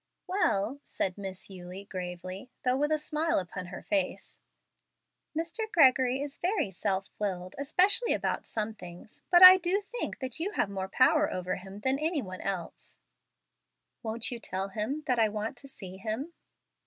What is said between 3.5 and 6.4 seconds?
her face, "Mr. Gregory is